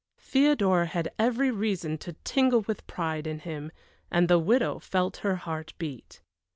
[0.17, 3.71] Theodora had every reason to tingle with pride in him,
[4.09, 6.23] and the widow felt her heart beat.